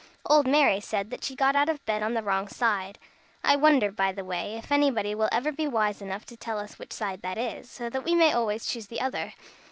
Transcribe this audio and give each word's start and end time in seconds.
Old 0.25 0.47
Mary 0.47 0.79
said 0.79 1.11
that 1.11 1.23
she 1.23 1.35
got 1.35 1.55
out 1.55 1.69
of 1.69 1.85
bed 1.85 2.01
on 2.01 2.15
the 2.15 2.23
wrong 2.23 2.47
side. 2.47 2.97
I 3.43 3.55
wonder, 3.55 3.91
by 3.91 4.11
the 4.11 4.25
way, 4.25 4.55
if 4.57 4.71
anybody 4.71 5.13
will 5.13 5.29
ever 5.31 5.51
be 5.51 5.67
wise 5.67 6.01
enough 6.01 6.25
to 6.25 6.35
tell 6.35 6.57
us 6.57 6.79
which 6.79 6.91
side 6.91 7.21
that 7.21 7.37
is, 7.37 7.69
so 7.69 7.87
that 7.87 8.03
we 8.03 8.15
may 8.15 8.33
always 8.33 8.65
choose 8.65 8.87
the 8.87 8.99
other? 9.01 9.35